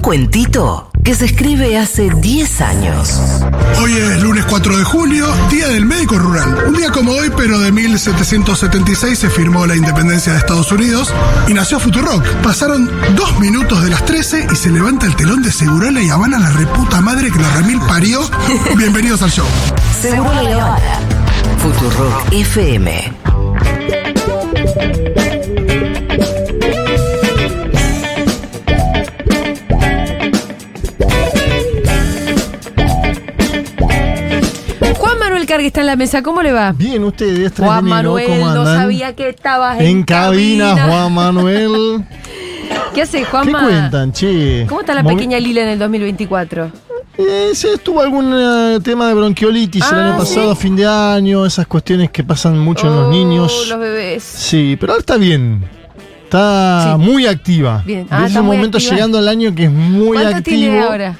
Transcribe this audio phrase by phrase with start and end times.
[0.00, 3.20] Un cuentito que se escribe hace 10 años.
[3.82, 6.68] Hoy es lunes 4 de julio, Día del Médico Rural.
[6.68, 11.12] Un día como hoy, pero de 1776 se firmó la independencia de Estados Unidos
[11.48, 12.24] y nació Futurock.
[12.42, 16.38] Pasaron dos minutos de las 13 y se levanta el telón de Segurola y Habana
[16.38, 18.22] la reputa madre que la remil parió.
[18.78, 19.46] Bienvenidos al show.
[20.00, 20.98] Seguro la Habana.
[21.58, 23.12] Futurock FM.
[35.40, 36.72] Juan Manuel Cargue está en la mesa, ¿cómo le va?
[36.72, 42.04] Bien, ustedes, tres Juan Manuel, ¿cómo no sabía que estabas en, En cabina, Juan Manuel.
[42.94, 43.62] ¿Qué hace, ¿Qué Juanma?
[43.64, 44.66] cuentan, che?
[44.68, 46.70] ¿Cómo está la Movi- pequeña Lila en el 2024?
[47.18, 50.50] Eh, sí, estuvo algún eh, tema de bronquiolitis el Ah, año pasado, ¿sí?
[50.52, 53.66] a fin de año, esas cuestiones que pasan mucho en los Oh, niños.
[53.68, 54.22] Los bebés.
[54.22, 55.64] Sí, pero ahora está bien.
[56.24, 56.98] Está Sí.
[57.02, 57.82] muy activa.
[57.86, 58.06] Bien.
[58.10, 58.94] Ah, es un momento activa.
[58.94, 60.56] llegando al año que es muy ¿Cuánto activo.
[60.56, 61.16] tiene ahora?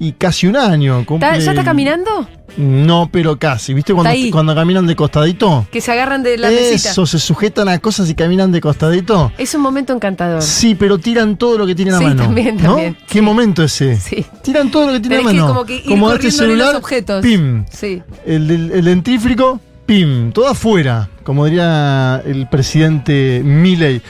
[0.00, 1.00] Y casi un año.
[1.00, 2.28] ¿Está- cumple- ¿Ya está caminando?
[2.56, 3.74] No, pero casi.
[3.74, 5.66] ¿Viste cuando, cuando caminan de costadito?
[5.70, 6.90] Que se agarran de la mesita.
[6.90, 9.32] Eso, se sujetan a cosas y caminan de costadito.
[9.38, 10.42] Es un momento encantador.
[10.42, 12.22] Sí, pero tiran todo lo que tienen a Sí, mano.
[12.22, 12.62] también, ¿no?
[12.74, 12.96] también.
[13.08, 13.96] ¿Qué momento ese?
[14.00, 14.24] Sí.
[14.42, 15.52] Tiran todo lo que tienen a Tenés que mano.
[15.54, 17.22] como que ir este corriéndole celular, los objetos.
[17.22, 17.64] pim.
[17.70, 18.02] Sí.
[18.26, 20.32] El, del- el dentífrico, pim.
[20.32, 24.00] Todo afuera, como diría el presidente Milley.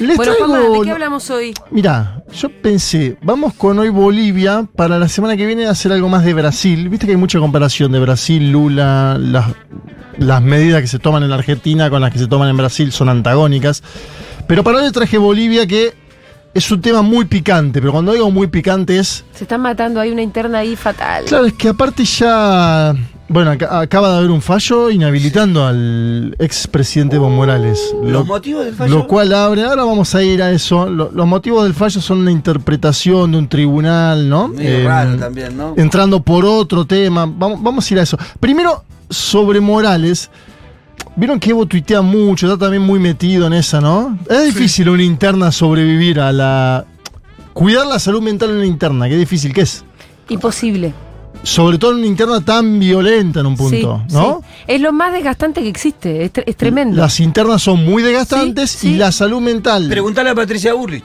[0.00, 1.54] Les Bueno, traigo- Juanma, ¿de qué hablamos hoy?
[1.70, 6.24] Mirá, yo pensé, vamos con hoy Bolivia para la semana que viene hacer algo más
[6.24, 6.88] de Brasil.
[6.88, 9.46] Viste que hay mucha comparación de Brasil, Lula, las,
[10.18, 12.90] las medidas que se toman en la Argentina con las que se toman en Brasil
[12.90, 13.82] son antagónicas.
[14.48, 15.94] Pero para hoy traje Bolivia que
[16.54, 19.24] es un tema muy picante, pero cuando digo muy picante es...
[19.34, 21.24] Se están matando, hay una interna ahí fatal.
[21.26, 22.94] Claro, es que aparte ya...
[23.34, 27.92] Bueno, ac- acaba de haber un fallo inhabilitando al expresidente Evo Morales.
[28.00, 28.94] ¿Los Lo- motivos del fallo?
[28.96, 30.88] lo cual abre, ahora vamos a ir a eso.
[30.88, 34.46] Lo- los motivos del fallo son una interpretación de un tribunal, ¿no?
[34.46, 35.74] Medio Eh, raro también, ¿no?
[35.76, 37.26] Entrando por otro tema.
[37.26, 38.16] Vamos, vamos a ir a eso.
[38.38, 40.30] Primero, sobre Morales.
[41.16, 44.16] Vieron que Evo tuitea mucho, está también muy metido en esa, ¿no?
[44.30, 46.84] Es difícil una interna sobrevivir a la.
[47.52, 49.84] Cuidar la salud mental en una interna, qué difícil que es.
[50.28, 50.94] Imposible.
[51.44, 54.40] Sobre todo en una interna tan violenta en un punto, Sí, ¿no?
[54.42, 54.64] sí.
[54.66, 56.24] Es lo más desgastante que existe.
[56.24, 56.96] Es, tre- es tremendo.
[56.96, 58.88] Las internas son muy desgastantes Sí, sí.
[58.92, 59.88] y la salud mental.
[59.88, 61.04] Preguntale a Patricia Burrich.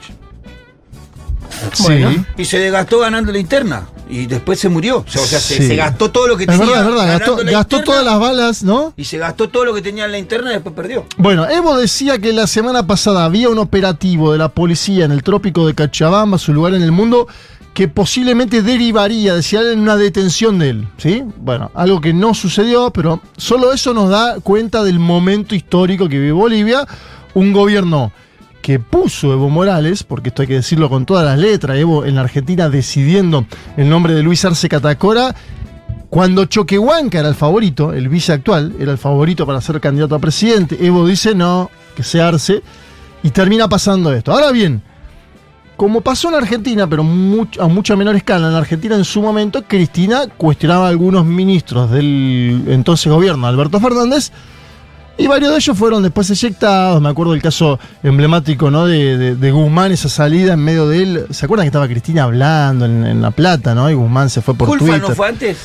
[1.74, 1.82] Sí.
[1.82, 2.24] Bueno.
[2.38, 3.86] Y se desgastó ganando la interna.
[4.08, 4.98] Y después se murió.
[4.98, 5.66] O sea, o sea, se, Sí.
[5.68, 6.64] se gastó todo lo que Es tenía.
[6.66, 7.06] verdad, es verdad.
[7.18, 8.92] Gastó, la gastó interna, todas las balas, ¿no?
[8.96, 11.04] Y se gastó todo lo que tenía en la interna y después perdió.
[11.16, 15.22] Bueno, Evo decía que la semana pasada había un operativo de la policía en el
[15.22, 17.28] trópico de Cachabamba, su lugar en el mundo,
[17.80, 20.88] que posiblemente derivaría, decía él, en una detención de él.
[20.98, 21.24] ¿Sí?
[21.38, 26.18] Bueno, algo que no sucedió, pero solo eso nos da cuenta del momento histórico que
[26.18, 26.86] vive Bolivia.
[27.32, 28.12] Un gobierno
[28.60, 32.16] que puso Evo Morales, porque esto hay que decirlo con todas las letras, Evo en
[32.16, 33.46] la Argentina decidiendo
[33.78, 35.34] el nombre de Luis Arce Catacora,
[36.10, 40.18] cuando Choquehuanca era el favorito, el vice actual, era el favorito para ser candidato a
[40.18, 42.62] presidente, Evo dice no, que se arce,
[43.22, 44.32] y termina pasando esto.
[44.32, 44.82] Ahora bien,
[45.80, 49.64] como pasó en Argentina, pero much- a mucha menor escala, en Argentina en su momento,
[49.66, 54.30] Cristina cuestionaba a algunos ministros del entonces gobierno, Alberto Fernández,
[55.16, 57.00] y varios de ellos fueron después eyectados.
[57.00, 58.84] Me acuerdo del caso emblemático ¿no?
[58.84, 61.26] de, de- de Guzmán, esa salida en medio de él.
[61.30, 63.88] ¿Se acuerdan que estaba Cristina hablando en, en La Plata, ¿no?
[63.88, 65.00] Y Guzmán se fue por ¿Culfa Twitter.
[65.08, 65.56] no fue antes?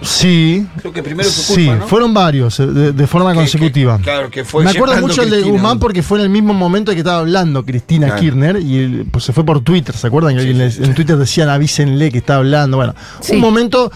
[0.00, 0.66] Sí.
[0.80, 3.96] Creo que primero fue Sí, fueron varios, eh, de, de forma Que- consecutiva.
[3.98, 5.42] que- claro, que fue Me acuerdo mucho el de.
[5.42, 8.20] Guzmán porque fue en el mismo momento que estaba hablando Cristina Claro.
[8.22, 10.34] Kirchner y pues, se fue por Twitter, ¿se acuerdan?
[10.36, 12.76] Que Sí, alguien sí, les- en Twitter decían avísenle que está hablando.
[12.76, 13.34] Bueno, Sí.
[13.34, 13.90] un momento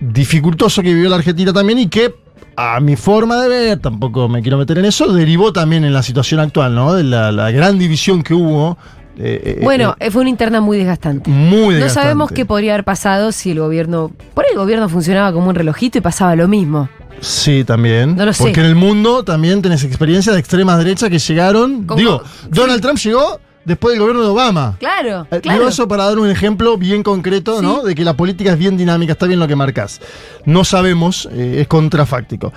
[0.00, 2.14] dificultoso que vivió la Argentina también y que
[2.56, 6.02] a mi forma de ver, tampoco me quiero meter en eso, derivó también en la
[6.02, 6.92] situación actual, ¿no?
[6.94, 8.76] De la, la gran división que hubo.
[9.18, 11.30] Eh, eh, Bueno, eh, fue una interna muy desgastante.
[11.30, 11.90] muy No desgastante.
[12.08, 14.10] sabemos qué podría haber pasado si el gobierno.
[14.34, 16.88] Por ahí el gobierno funcionaba como un relojito y pasaba lo mismo.
[17.20, 18.14] Sí, también.
[18.16, 18.44] No lo sé.
[18.44, 21.86] Porque en el mundo también tenés experiencias de extremas derechas que llegaron.
[21.96, 24.76] Digo, Donald Trump llegó después del gobierno de Obama.
[24.78, 25.58] Claro, Eh, claro.
[25.58, 27.62] Digo eso para dar un ejemplo bien concreto, Sí.
[27.66, 27.82] ¿no?
[27.82, 30.00] De que la política es bien dinámica, está bien lo que marcas.
[30.44, 32.52] No sabemos, es contrafáctico.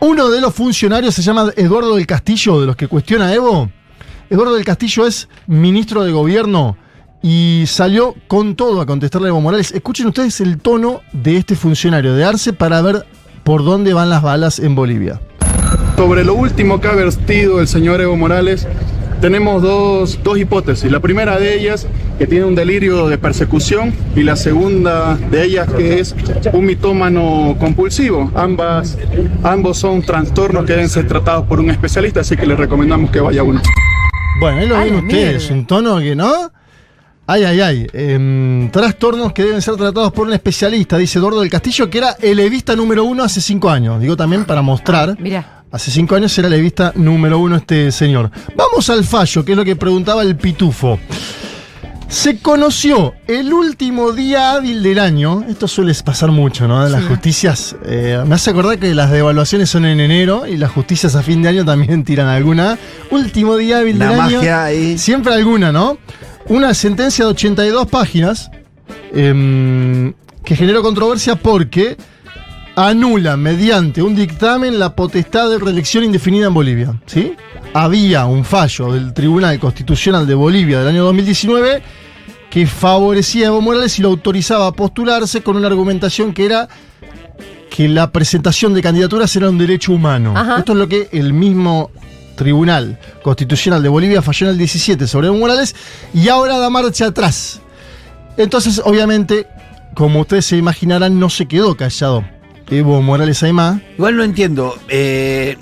[0.00, 3.70] Uno de los funcionarios se llama Eduardo del Castillo, de los que cuestiona a Evo.
[4.28, 6.76] Eduardo del Castillo es ministro de gobierno
[7.22, 9.70] y salió con todo a contestarle a Evo Morales.
[9.70, 13.06] Escuchen ustedes el tono de este funcionario de Arce para ver
[13.44, 15.20] por dónde van las balas en Bolivia.
[15.96, 18.66] Sobre lo último que ha vertido el señor Evo Morales,
[19.20, 20.90] tenemos dos, dos hipótesis.
[20.90, 21.86] La primera de ellas,
[22.18, 26.16] que tiene un delirio de persecución, y la segunda de ellas, que es
[26.52, 28.30] un mitómano compulsivo.
[28.34, 28.98] Ambas,
[29.44, 33.20] ambos son trastornos que deben ser tratados por un especialista, así que les recomendamos que
[33.20, 33.62] vaya uno.
[34.38, 35.54] Bueno, ahí lo ven ustedes, mierda.
[35.54, 36.52] un tono que no.
[37.28, 37.86] Ay, ay, ay.
[37.92, 42.16] em, trastornos que deben ser tratados por un especialista, dice Eduardo del Castillo, que era
[42.20, 44.00] el levista número uno hace cinco años.
[44.00, 45.16] Digo también para mostrar.
[45.18, 45.64] Mira.
[45.72, 48.30] Hace cinco años era levista número uno este señor.
[48.54, 50.98] Vamos al fallo, que es lo que preguntaba el pitufo.
[52.08, 55.44] Se conoció el último día hábil del año.
[55.48, 56.84] Esto suele pasar mucho, ¿no?
[56.84, 57.74] De las justicias.
[57.84, 61.42] eh, me hace acordar que las devaluaciones son en enero y las justicias a fin
[61.42, 62.78] de año también tiran alguna.
[63.10, 64.36] Último día hábil La del año.
[64.38, 64.98] magia ahí.
[64.98, 65.98] Siempre alguna, ¿no?
[66.46, 68.50] Una sentencia de 82 páginas
[69.12, 70.14] em,
[70.44, 71.96] que generó controversia porque
[72.76, 76.94] anula mediante un dictamen la potestad de reelección indefinida en Bolivia.
[77.06, 77.32] ¿sí?
[77.72, 81.82] Había un fallo del Tribunal Constitucional de Bolivia del año 2019
[82.50, 86.68] que favorecía a Evo Morales y lo autorizaba a postularse con una argumentación que era
[87.70, 90.34] que la presentación de candidaturas era un derecho humano.
[90.36, 90.58] Ajá.
[90.58, 91.90] Esto es lo que el mismo
[92.36, 95.74] Tribunal Constitucional de Bolivia falló en el 17 sobre Evo Morales
[96.12, 97.60] y ahora da marcha atrás.
[98.36, 99.46] Entonces, obviamente,
[99.94, 102.35] como ustedes se imaginarán, no se quedó callado
[102.70, 103.80] Evo Morales Aymá.
[103.96, 104.74] Igual no entiendo.
[104.88, 105.56] eh,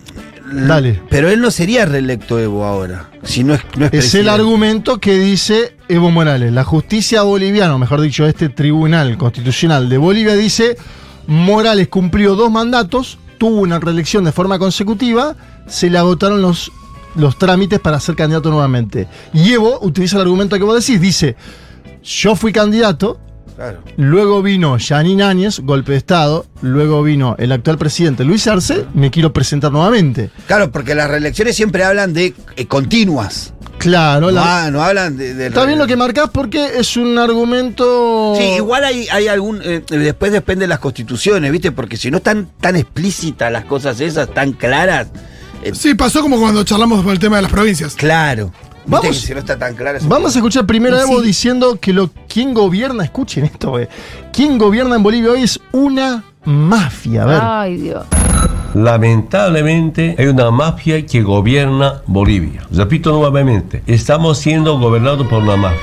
[0.52, 1.00] Dale.
[1.10, 3.10] Pero él no sería reelecto Evo ahora.
[3.22, 6.52] Si no es, no es Es el argumento que dice Evo Morales.
[6.52, 10.76] La justicia boliviana, o mejor dicho, este Tribunal Constitucional de Bolivia dice,
[11.26, 15.34] Morales cumplió dos mandatos, tuvo una reelección de forma consecutiva,
[15.66, 16.70] se le agotaron los,
[17.16, 19.08] los trámites para ser candidato nuevamente.
[19.32, 21.36] Y Evo utiliza el argumento que vos decís, dice,
[22.02, 23.18] yo fui candidato,
[23.56, 23.78] Claro.
[23.96, 29.10] luego vino Janine Áñez, golpe de Estado, luego vino el actual presidente Luis Arce, me
[29.12, 30.30] quiero presentar nuevamente.
[30.48, 33.52] Claro, porque las reelecciones siempre hablan de eh, continuas.
[33.78, 35.34] Claro, No, la- ha- no hablan de.
[35.34, 38.34] de Está bien lo que marcás porque es un argumento.
[38.38, 39.60] Sí, igual hay, hay algún.
[39.62, 41.70] eh, después depende de las constituciones, ¿viste?
[41.72, 45.08] Porque si no están tan explícitas las cosas esas, tan claras.
[45.62, 47.94] eh, Sí, pasó como cuando charlamos por el tema de las provincias.
[47.94, 48.52] claro.
[48.86, 49.74] ¿Viste Vamos- si no está tan
[50.08, 51.26] Vamos a escuchar primero a Evo Sí.
[51.26, 53.88] diciendo que lo quién gobierna, escuchen esto, güey.
[54.32, 57.22] Quién gobierna en Bolivia hoy es una mafia.
[57.22, 57.40] A ver.
[57.42, 58.04] Ay, Dios.
[58.74, 62.66] Lamentablemente hay una mafia que gobierna Bolivia.
[62.70, 65.80] Repito nuevamente, estamos siendo gobernados por una mafia.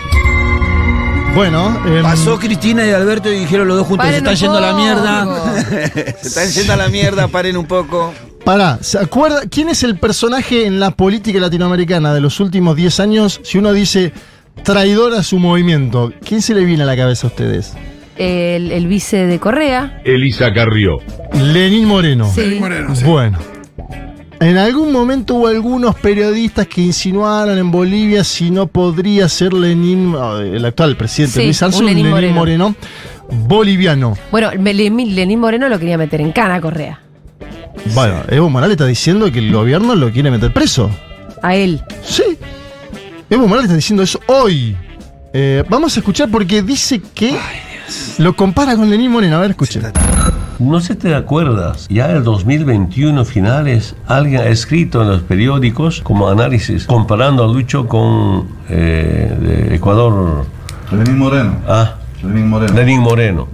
[1.33, 4.61] Bueno, em, Pasó Cristina y Alberto y dijeron los dos juntos, se están yendo a
[4.61, 5.53] la mierda.
[6.21, 8.13] se están yendo a la mierda, paren un poco.
[8.43, 12.99] Pará, ¿se acuerda quién es el personaje en la política latinoamericana de los últimos 10
[12.99, 13.39] años?
[13.43, 14.13] Si uno dice
[14.63, 17.73] traidor a su movimiento, ¿quién se le viene a la cabeza a ustedes?
[18.17, 20.01] El, el vice de Correa.
[20.05, 20.99] Elisa Carrió.
[21.33, 22.31] Lenín Moreno.
[22.33, 22.57] Sí.
[22.59, 23.03] Moreno, sí.
[23.05, 23.39] Bueno.
[24.39, 30.15] En algún momento hubo algunos periodistas que insinuaron en Bolivia si no podría ser Lenín,
[30.15, 32.75] oh, el actual presidente Sí, Luis Arce, Lenín Lenín Moreno.
[33.29, 34.17] boliviano.
[34.31, 36.99] Bueno, Lenín Lenín Moreno lo quería meter en cana Correa.
[37.93, 40.89] Bueno, Evo Morales está diciendo que el gobierno lo quiere meter preso.
[41.41, 41.81] A él.
[42.03, 42.37] Sí.
[43.29, 44.75] Evo Morales está diciendo eso hoy.
[45.33, 47.37] Eh, vamos a escuchar porque dice que
[48.17, 49.37] lo compara con Lenín Moreno.
[49.37, 49.83] A ver, escuchen.
[50.59, 55.21] No sé si te acuerdas, ya en el 2021 finales, alguien ha escrito en los
[55.23, 60.45] periódicos como análisis comparando a Lucho con eh, de Ecuador.
[60.91, 61.55] Lenín Moreno.
[61.67, 62.73] Ah, Lenín Moreno.
[62.73, 63.47] Lenín Moreno.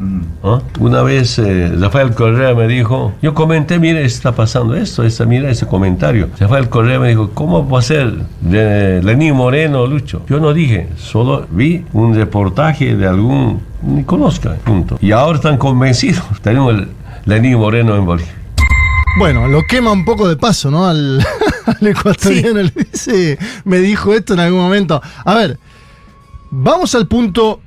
[0.44, 0.60] ¿Ah?
[0.80, 5.50] Una vez eh, Rafael Correa me dijo, yo comenté, mire, está pasando esto, esta, mira
[5.50, 6.30] ese comentario.
[6.40, 10.24] Rafael Correa me dijo, ¿cómo va a ser de Lenín Moreno, Lucho?
[10.28, 14.98] Yo no dije, solo vi un reportaje de algún, ni conozca, punto.
[15.02, 16.90] Y ahora están convencidos, tenemos el
[17.26, 18.34] Lenín Moreno en Bolivia.
[19.18, 20.86] Bueno, lo quema un poco de paso, ¿no?
[20.86, 21.26] Al,
[21.66, 25.02] al ecuatoriano le dice, me dijo esto en algún momento.
[25.26, 25.58] A ver,
[26.52, 27.62] vamos al punto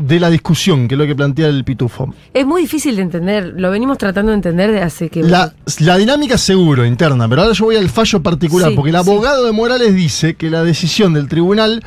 [0.00, 2.12] de la discusión, que es lo que plantea el pitufo.
[2.32, 3.54] Es muy difícil de entender.
[3.56, 5.22] Lo venimos tratando de entender de hace que.
[5.22, 8.96] La, la dinámica seguro, interna, pero ahora yo voy al fallo particular, Sí, porque el
[8.96, 9.10] sí.
[9.10, 11.84] abogado de Morales dice que la decisión del tribunal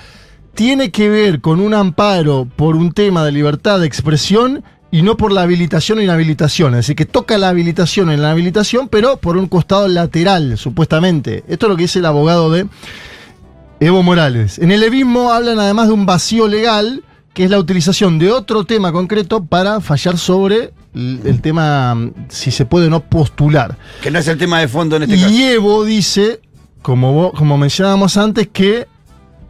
[0.53, 5.17] tiene que ver con un amparo por un tema de libertad de expresión y no
[5.17, 6.73] por la habilitación o inhabilitación.
[6.75, 11.43] Es decir, que toca la habilitación en la habilitación, pero por un costado lateral, supuestamente.
[11.47, 12.67] Esto es lo que dice el abogado de
[13.79, 14.59] Evo Morales.
[14.59, 17.03] En el levismo hablan además de un vacío legal,
[17.33, 22.11] que es la utilización de otro tema concreto para fallar sobre el, el tema mm,
[22.29, 23.77] si se puede o no postular.
[24.01, 25.29] Que no es el tema de fondo en este caso.
[25.29, 26.41] Y Evo dice,
[26.81, 28.87] como, vos- como mencionábamos antes, que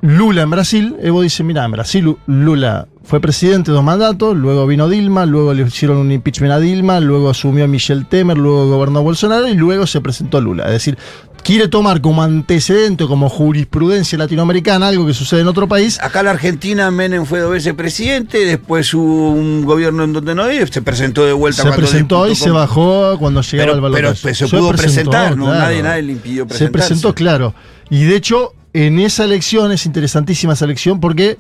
[0.02, 4.66] Lula en Brasil, Evo dice, mira, en Brasil Lu- Lula fue presidente dos mandatos, luego
[4.68, 9.02] vino Dilma, luego le hicieron un impeachment a Dilma, luego asumió Michel Temer, luego gobernó
[9.04, 10.66] Bolsonaro y luego se presentó Lula.
[10.68, 10.98] Es decir,
[11.44, 16.26] quiere tomar como antecedente, como jurisprudencia latinoamericana, algo que sucede en otro país, Acá en
[16.26, 20.66] la Argentina Menem fue dos veces presidente, después hubo un gobierno en donde no y
[20.68, 24.20] se presentó de vuelta se cuando presentó y se bajó cuando llegaba Pero- al balotaje.
[24.24, 25.48] pero se pudo presentar, ¿no?
[25.54, 26.72] Nadie- nadie le impidió Se presentarse.
[26.88, 27.54] presentó, claro.
[27.90, 31.38] Y de hecho, en esa elección, es interesantísima esa elección porque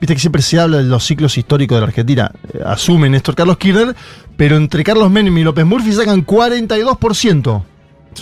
[0.00, 3.34] viste que siempre se habla de los ciclos históricos de la Argentina, eh, asume Néstor
[3.34, 3.96] Carlos Kirchner,
[4.36, 7.64] pero entre Carlos Menem y López Murphy sacan 42%.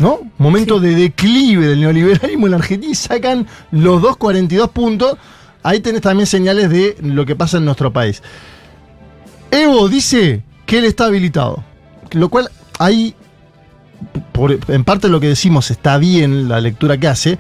[0.01, 0.21] ¿No?
[0.39, 5.17] Momento de declive del neoliberalismo en la Argentina y sacan los dos 42 puntos.
[5.63, 8.23] Ahí tenés también señales de lo que pasa en nuestro país.
[9.51, 11.63] Evo dice que él está habilitado.
[12.11, 13.15] Lo cual ahí,
[14.33, 17.39] por- en parte lo que decimos está bien la lectura que hace,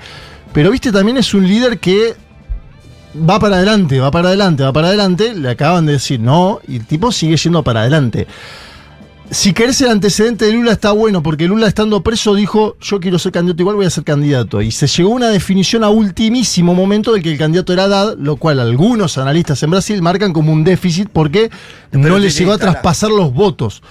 [0.53, 2.15] pero viste también es un líder que
[3.29, 5.35] va para adelante, va para adelante, va para adelante.
[5.35, 8.27] Le acaban de decir no y el tipo sigue yendo para adelante.
[9.35, 13.19] Si querés el antecedente de Lula está bueno, porque Lula estando preso dijo, yo quiero
[13.19, 14.63] ser candidato igual, voy a ser candidato.
[14.63, 18.17] Y se llegó a una definición a ultimísimo momento de que el candidato era Haddad,
[18.17, 21.51] lo cual algunos analistas en Brasil marcan como un déficit porque
[21.91, 23.83] no le llegó a traspasar los votos.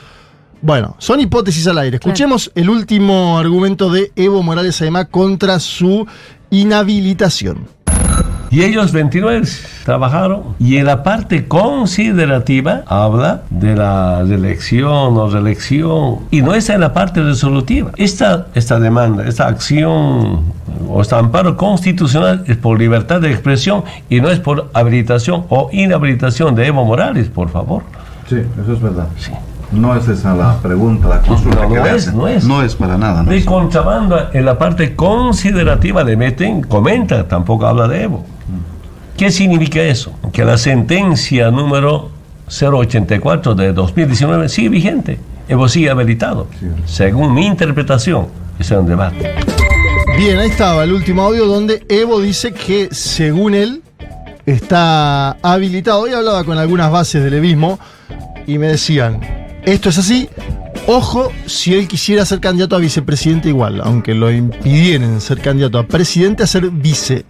[0.61, 1.97] Bueno, son hipótesis al aire.
[1.97, 6.07] Escuchemos el último argumento de Evo Morales además contra su
[6.51, 7.67] inhabilitación.
[8.53, 9.47] Y ellos 29
[9.83, 16.75] trabajaron y en la parte considerativa habla de la reelección o reelección y no está
[16.75, 17.89] en la parte resolutiva.
[17.97, 20.43] Esta, esta demanda, esta acción
[20.87, 25.69] o este amparo constitucional es por libertad de expresión y no es por habilitación o
[25.71, 27.81] inhabilitación de Evo Morales, por favor.
[28.29, 29.07] Sí, eso es verdad.
[29.71, 32.17] No es esa la pregunta, la consulta No, que no le es, hacen.
[32.19, 32.45] no es.
[32.45, 33.23] No es para nada.
[33.23, 33.31] ¿no?
[33.31, 38.23] De contrabando en la parte considerativa le meten, comenta, tampoco habla de Evo.
[39.17, 40.13] ¿Qué significa eso?
[40.31, 42.09] Que la sentencia número
[42.47, 45.19] 084 de 2019 sigue vigente.
[45.47, 46.47] Evo sigue habilitado.
[46.85, 48.27] Según mi interpretación,
[48.59, 49.35] ese es un debate.
[50.17, 53.83] Bien, ahí estaba el último audio donde Evo dice que según él
[54.45, 56.01] está habilitado.
[56.01, 57.79] Hoy hablaba con algunas bases del evismo
[58.47, 59.21] y me decían,
[59.63, 60.29] esto es así,
[60.87, 65.87] ojo si él quisiera ser candidato a vicepresidente igual, aunque lo impidieran ser candidato a
[65.87, 67.25] presidente, a ser vice.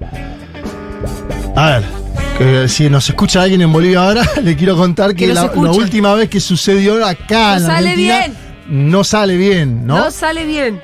[1.56, 1.84] A ver,
[2.38, 6.30] que si nos escucha alguien en Bolivia ahora, le quiero contar que, la, última vez
[6.30, 8.90] que sucedió acá No en sale Argentina, bien.
[8.92, 10.12] no sale bien, No, ¿no?
[10.12, 10.82] sale bien.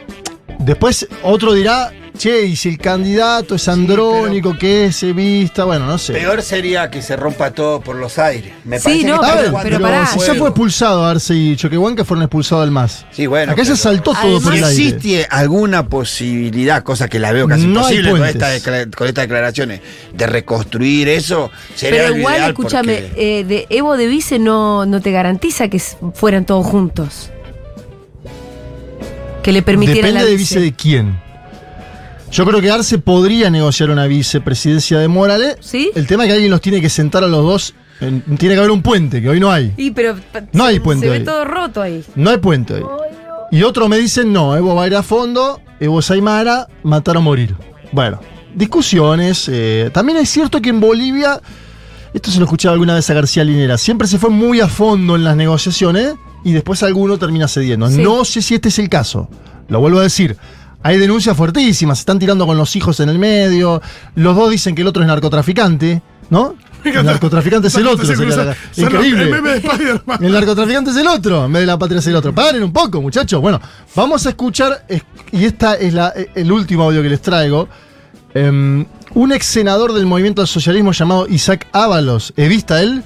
[0.59, 5.97] Después otro dirá, che, y si el candidato es andrónico, que es vista, bueno, no
[5.97, 6.11] sé.
[6.13, 8.51] Peor sería que se rompa todo por los aires.
[8.65, 10.05] Me Sí, parece no, que está pero- pero pará.
[10.05, 13.05] si ya fue expulsado Arce y Choquehuanca fueron expulsados del MAS.
[13.11, 13.53] Sí, bueno.
[13.53, 14.83] Acá se saltó todo por Si el aire.
[14.83, 19.79] existe alguna posibilidad, cosa que la veo casi No imposible con, esta estas declaraciones,
[20.13, 24.85] de reconstruir eso, sería Pero igual, ideal escúchame, porque- eh, de Evo de Vice no,
[24.85, 25.79] no te garantiza que
[26.13, 27.29] fueran todos juntos.
[29.41, 31.28] Que le permitieran Depende la de vice de quién.
[32.31, 35.57] Yo creo que Arce podría negociar una vicepresidencia de Morales.
[35.62, 35.91] ¿Sí?
[35.95, 37.74] El tema es que alguien los tiene que sentar a los dos.
[38.01, 39.74] en- tiene que haber un puente, que hoy no hay.
[39.75, 40.15] Y pero
[40.53, 42.01] No se- hay puente Se ve todo roto ahí.
[42.15, 42.83] No hay puente hoy.
[43.51, 47.21] Y otro me dicen, no, Evo va a ir a fondo, Evo Saimara, matar o
[47.21, 47.55] morir.
[47.91, 48.21] Bueno,
[48.55, 49.50] discusiones.
[49.51, 51.41] eh, también es cierto que en Bolivia,
[52.13, 55.15] esto se lo escuchaba alguna vez a García Linera, siempre se fue muy a fondo
[55.17, 56.13] en las negociaciones
[56.45, 57.89] y después alguno termina cediendo.
[57.89, 58.01] Sí.
[58.01, 59.27] No sé si este es el caso.
[59.67, 60.38] Lo vuelvo a decir.
[60.81, 63.81] Hay denuncias fuertísimas, se están tirando con los hijos en el medio.
[64.15, 66.55] Los dos dicen que el otro es narcotraficante, ¿no?
[66.86, 68.05] El narcotraficante es el otro.
[68.05, 69.24] Sería Increíble.
[69.24, 70.24] El meme de Spider-Man.
[70.24, 72.33] El narcotraficante es el otro, en vez de la patria es el otro.
[72.33, 73.41] Paren un poco, muchachos.
[73.41, 73.59] Bueno,
[73.95, 77.67] vamos a escuchar, es- y esta es la- el último audio que les traigo.
[78.33, 83.03] Em, un ex senador del movimiento del socialismo llamado Isaac Ábalos, evista él,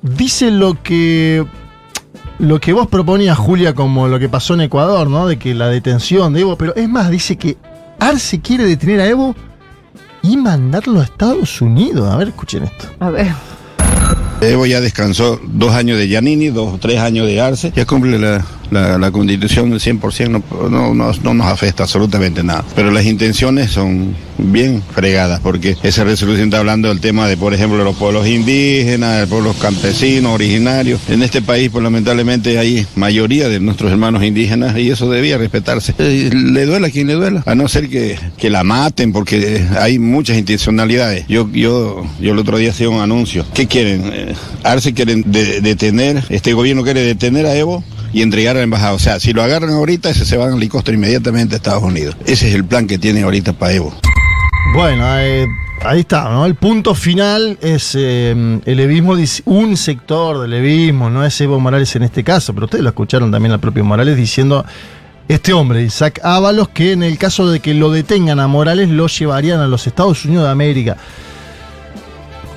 [0.00, 1.44] dice lo que.
[2.38, 5.26] Lo que vos proponías, Julia, como lo que pasó en Ecuador, ¿no?
[5.26, 7.56] De que la detención de Evo, pero es más, dice que
[7.98, 9.34] Arce quiere detener a Evo
[10.22, 12.10] y mandarlo a Estados Unidos.
[12.10, 12.88] A ver, escuchen esto.
[13.00, 13.28] A ver.
[14.42, 17.72] Evo ya descansó dos años de Giannini, dos o tres años de Arce.
[17.74, 22.42] Ya cumple la, la, la constitución del 100%, no, no, no, no nos afecta absolutamente
[22.42, 22.64] nada.
[22.74, 27.54] Pero las intenciones son bien fregadas, porque esa resolución está hablando del tema de, por
[27.54, 31.00] ejemplo, los pueblos indígenas, de pueblos campesinos, originarios.
[31.08, 35.94] En este país, pues lamentablemente hay mayoría de nuestros hermanos indígenas y eso debía respetarse.
[35.98, 39.64] Eh, le duela a quien le duela, a no ser que, que la maten, porque
[39.80, 41.26] hay muchas intencionalidades.
[41.28, 43.44] Yo, yo, yo el otro día hacía un anuncio.
[43.54, 44.02] ¿Qué quieren?
[44.12, 47.82] Eh, Arce quieren de- detener, este gobierno quiere detener a Evo
[48.16, 48.94] y entregar a la embajada.
[48.94, 52.16] O sea, si lo agarran ahorita, ese se va en helicóptero inmediatamente a Estados Unidos.
[52.24, 53.94] Ese es el plan que tiene ahorita para Evo.
[54.74, 55.46] Bueno, eh,
[55.82, 56.46] ahí está, ¿no?
[56.46, 61.94] El punto final es eh, el evismo, un sector del evismo, no es Evo Morales
[61.94, 64.64] en este caso, pero ustedes lo escucharon también al propio Morales diciendo,
[65.28, 69.08] este hombre, Isaac Ábalos, que en el caso de que lo detengan a Morales, lo
[69.08, 70.96] llevarían a los Estados Unidos de América.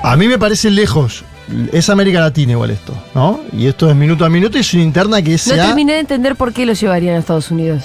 [0.04, 1.26] A mí me parece lejos.
[1.72, 3.40] Es América Latina igual esto, ¿no?
[3.54, 5.94] Y esto es minuto a minuto y es una interna que No se ha- terminé
[5.94, 7.84] de entender por qué lo llevarían a Estados Unidos.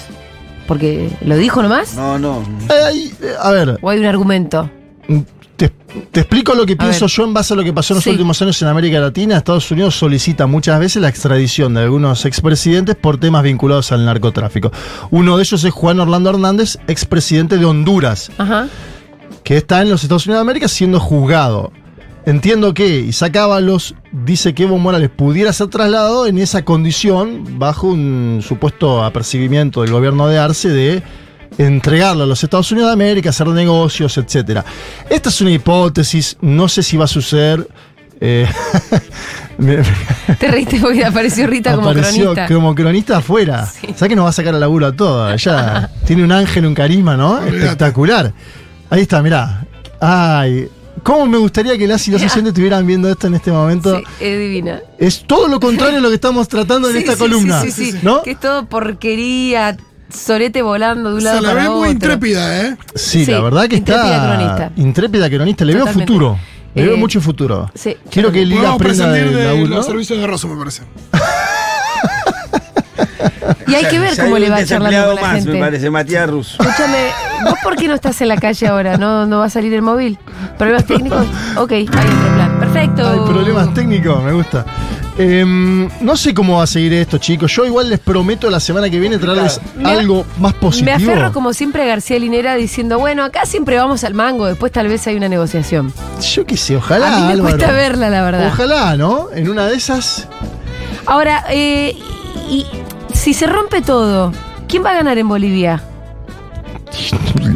[0.67, 1.93] Porque lo dijo nomás.
[1.95, 2.43] No, no.
[2.69, 4.69] Eh, a ver, O hay un argumento.
[5.55, 5.69] Te,
[6.11, 7.09] te explico lo que pienso ver.
[7.11, 8.09] yo en base a lo que pasó en los Sí.
[8.09, 9.37] últimos años en América Latina.
[9.37, 14.71] Estados Unidos solicita muchas veces la extradición de algunos expresidentes por temas vinculados al narcotráfico.
[15.11, 18.67] Uno de ellos es Juan Orlando Hernández, expresidente de Honduras, Ajá.
[19.43, 21.71] que está en los Estados Unidos de América siendo juzgado.
[22.25, 27.87] Entiendo que Isaac Ábalos dice que Evo Morales pudiera ser trasladado en esa condición bajo
[27.87, 31.03] un supuesto apercibimiento del gobierno de Arce de
[31.57, 34.65] entregarlo a los Estados Unidos de América, hacer negocios, etcétera.
[35.09, 37.67] Esta es una hipótesis, no sé si va a suceder.
[38.19, 38.47] eh,
[40.39, 42.53] Te reíste porque apareció Rita como apareció cronista.
[42.53, 43.65] como cronista afuera.
[43.67, 43.87] Sí.
[43.95, 45.31] ¿Sabes que nos va a sacar a laburo a todos?
[45.33, 47.41] Ella tiene un ángel, un carisma, ¿no?
[47.43, 48.33] Espectacular.
[48.89, 49.65] Ahí está, mirá.
[50.01, 50.67] Ay,
[51.05, 53.97] cómo me gustaría que las y los oyentes estuvieran viendo esto en este momento.
[53.99, 54.81] Sí, es divina.
[54.97, 57.61] Es todo lo contrario a lo que estamos tratando en Sí, esta sí, columna.
[57.61, 57.99] Sí, sí, sí.
[58.01, 58.23] ¿No?
[58.23, 59.77] Que es todo porquería,
[60.09, 61.79] sorete volando de un lado Se la para ve otro.
[61.79, 62.77] muy intrépida, ¿eh?
[62.95, 64.35] Sí, Sí, la verdad que intrépida está.
[64.35, 64.71] cronista.
[64.81, 65.63] Intrépida cronista.
[65.65, 66.39] Le veo futuro.
[66.73, 67.69] Le Eh, veo mucho futuro.
[67.75, 70.81] sí, Quiero que Podemos aprenda de de los servicios de Rosso, me parece.
[73.67, 75.51] Y hay que ver Ya cómo le va charlando con la más, gente.
[75.51, 76.57] me parece, Matías Russo.
[76.61, 76.97] Escúchame,
[77.43, 78.97] ¿vos por qué no estás en la calle ahora?
[78.97, 80.17] ¿No, no va a salir el móvil?
[80.57, 81.25] ¿Problemas técnicos?
[81.57, 82.59] Ok, hay otro plan.
[82.59, 83.07] Perfecto.
[83.09, 84.65] Hay problemas técnicos, me gusta.
[85.17, 87.49] Em, no sé cómo va a seguir esto, chicos.
[87.55, 90.85] Yo igual les prometo la semana que viene traerles Me- algo más positivo.
[90.97, 94.71] Me aferro como siempre a García Linera diciendo, bueno, acá siempre vamos al mango, después
[94.73, 95.93] tal vez hay una negociación.
[96.21, 97.15] Yo qué sé, ojalá.
[97.15, 97.55] a mí me Álvaro.
[97.57, 98.47] cuesta verla, la verdad.
[98.51, 99.27] Ojalá, ¿no?
[99.33, 100.27] En una de esas.
[101.05, 101.95] Ahora, eh,
[102.49, 102.65] y
[103.25, 104.31] si se rompe todo,
[104.67, 105.81] ¿quién va a ganar en Bolivia?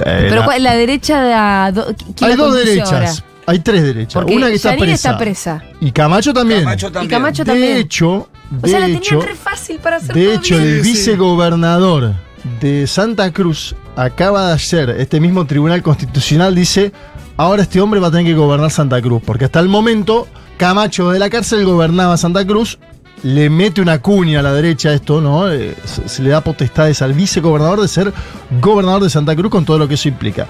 [0.04, 1.86] Pero la- ¿cuál- la derecha de a do-
[2.16, 2.92] ¿quién hay la dos conduce derechas.
[2.92, 3.14] ahora?
[3.46, 4.14] Hay tres derechas.
[4.14, 4.94] Porque Una que está presa.
[4.94, 5.64] está presa.
[5.80, 6.62] Y Camacho también.
[6.64, 7.06] Camacho también.
[7.06, 7.78] Y Camacho de también.
[7.78, 8.28] hecho, o
[8.62, 10.68] de sea, la hecho, tenían re fácil para hacer de todo hecho, bien.
[10.70, 10.92] el Sí, sí.
[10.92, 12.14] vicegobernador
[12.62, 16.92] de Santa Cruz acaba de ayer, este mismo tribunal constitucional dice,
[17.38, 21.12] ahora este hombre va a tener que gobernar Santa Cruz, porque hasta el momento Camacho
[21.12, 22.80] de la cárcel gobernaba Santa Cruz,
[23.24, 25.52] le mete una cuña a la derecha esto, ¿no?
[25.52, 28.14] Eh, se, se le da potestades al vicegobernador de ser
[28.62, 30.48] gobernador de Santa Cruz con todo lo que eso implica.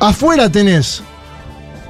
[0.00, 1.02] Afuera tenés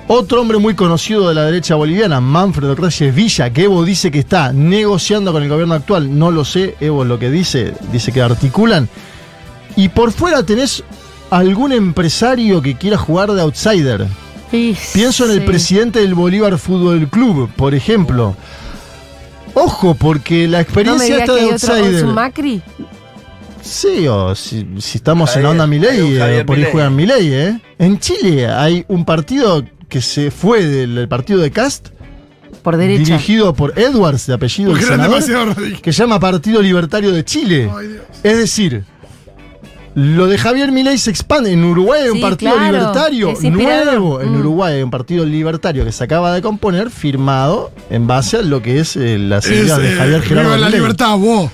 [0.08, 4.18] otro hombre muy conocido de la derecha boliviana, Manfredo Reyes Villa, que Evo dice que
[4.18, 8.20] está negociando con el gobierno actual, no lo sé, Evo lo que dice, dice que
[8.20, 8.88] articulan.
[9.76, 10.84] Y por fuera tenés
[11.30, 14.06] algún empresario que quiera jugar de outsider.
[14.92, 18.36] Pienso en el presidente del Bolívar Fútbol Club, por ejemplo.
[19.54, 21.54] Ojo, porque la No me experiencia digas esta que de hay
[21.86, 21.96] otro.
[21.98, 22.62] ¿es un Macri.
[23.62, 27.60] Sí, o si, si estamos en onda Milei, eh, por ahí juegan Milei, ¿eh?
[27.78, 31.88] En Chile hay un partido que se fue del, del partido de Cast,
[32.62, 33.04] Por derecha.
[33.04, 35.22] dirigido por Edwards, de apellido del senador,
[35.80, 37.70] que se llama Partido Libertario de Chile.
[37.72, 38.02] Ay, Dios.
[38.24, 38.84] Es decir,
[39.94, 41.52] lo de Javier Milei se expande.
[41.52, 44.20] En Uruguay hay un Sí, partido claro, libertario nuevo.
[44.20, 44.40] En Mm.
[44.40, 48.62] Uruguay hay un partido libertario que se acaba de componer, firmado en base a lo
[48.62, 50.80] que es eh, las ideas de eh, Javier Gerardo viva la Milei.
[50.80, 51.50] libertad, vos.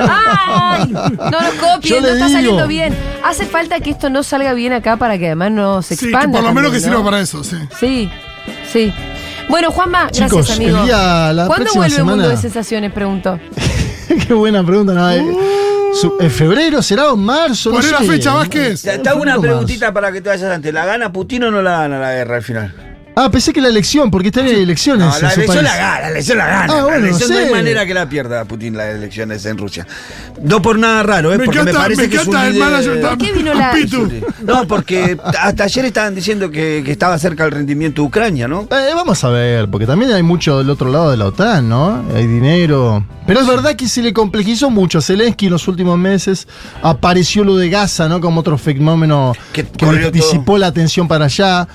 [0.00, 0.88] ¡Ay!
[0.92, 2.28] No nos Yo copien, no está digo.
[2.36, 2.94] saliendo bien.
[3.24, 6.10] Hace falta que esto no salga bien acá para que además no se Sí, que
[6.12, 6.38] expanda.
[6.40, 7.04] por lo menos que sirva ¿no?
[7.04, 7.56] para eso, sí.
[7.78, 8.10] Sí,
[8.72, 8.92] sí.
[9.48, 10.78] Bueno, Juanma, Chicos, gracias, amigo.
[10.78, 12.92] el día- la ¿Cuándo vuelve el mundo de sensaciones?
[12.92, 13.38] Pregunto.
[14.26, 14.92] Qué buena pregunta.
[14.94, 15.10] ¿no?
[15.10, 15.38] Eh, su-
[16.20, 17.70] ¿En febrero será o en marzo?
[17.70, 18.82] No Poné la fecha, Vázquez.
[18.82, 20.72] Te te hago una preguntita para que te vayas antes.
[20.72, 22.91] ¿La gana Putin o no la gana la guerra al final?
[23.14, 25.06] Ah, pensé que la elección, porque están en elecciones.
[25.06, 26.64] No, en la elección la gana, la elección la gana.
[26.64, 27.42] Ah, la bueno, elección no sé.
[27.44, 29.86] hay manera que la pierda Putin las elecciones en Rusia.
[30.42, 31.38] No por nada raro, ¿eh?
[31.38, 33.74] Me porque encanta, me parece me que es un el manager ¿Por qué vino la-.
[34.42, 38.62] No, porque hasta ayer estaban diciendo que, que estaba cerca el rendimiento de Ucrania, ¿no?
[38.62, 42.04] Eh, vamos a ver, porque también hay mucho del otro lado de la OTAN, ¿no?
[42.14, 43.04] Hay dinero.
[43.26, 46.48] Pero es verdad que se le complejizó mucho a Zelensky en los últimos meses.
[46.82, 48.20] Apareció lo de Gaza, ¿no?
[48.20, 51.68] Como otro fenómeno Que que, disipó la atención para allá.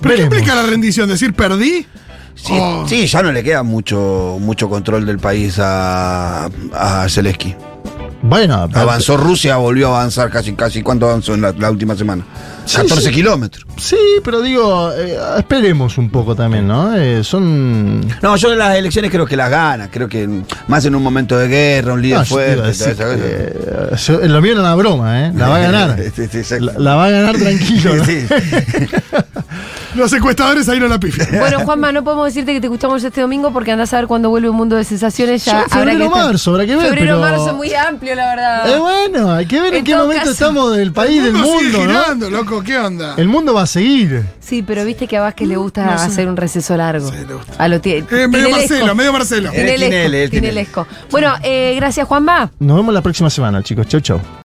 [0.00, 1.08] ¿Pero qué implica la rendición?
[1.08, 1.86] ¿Decir perdí?
[2.34, 2.84] Sí, Oh.
[2.88, 7.54] sí, ya no le queda mucho, mucho control del país a, a Zelensky.
[8.24, 10.80] Bueno, Avanzó Rusia, volvió a avanzar casi, casi.
[10.80, 12.24] ¿Cuánto avanzó en la, la última semana?
[12.64, 13.10] Sí, 14 sí.
[13.10, 13.66] kilómetros.
[13.76, 16.94] Sí, pero digo, eh, esperemos un poco también, ¿no?
[16.96, 18.00] Eh, son.
[18.22, 19.88] No, yo en las elecciones creo que las gana.
[19.90, 20.28] Creo que
[20.68, 22.62] más en un momento de guerra, un líder No, fuerte.
[22.62, 23.26] decir, toda esa cosa.
[23.28, 25.32] eh, yo- lo mío era una broma, ¿eh?
[25.34, 25.98] La va a ganar.
[26.60, 27.96] La, la va a ganar tranquilo.
[27.96, 28.04] ¿no?
[29.94, 31.28] Los secuestradores ahí no la pifian.
[31.38, 34.30] Bueno, Juanma, no podemos decirte que te escuchamos este domingo porque andás a ver cuándo
[34.30, 35.44] vuelve un mundo de sensaciones.
[35.44, 37.74] Ya Yo, habrá febrero, que estar- marzo, habrá que ver, Febrero, pero- marzo es muy
[37.74, 38.68] amplio, la verdad.
[38.74, 41.42] Eh, bueno, hay que ver en, En qué momento caso, estamos del país, del El
[41.42, 42.00] mundo sigue mundo, ¿no?
[42.02, 43.14] girando, loco, ¿qué onda?
[43.16, 44.22] El mundo va a seguir.
[44.40, 46.04] Sí, pero viste que a Vázquez le gusta No sé.
[46.06, 47.08] hacer un receso largo.
[47.10, 47.52] Sí, le gusta.
[47.58, 48.50] A lo Eh, medio.
[48.50, 49.50] Marcelo, medio Marcelo.
[50.30, 50.86] Tinelesco.
[51.10, 52.50] Bueno, eh, gracias, Juanma.
[52.58, 53.86] Nos vemos la próxima semana, chicos.
[53.86, 54.20] Chau, chau.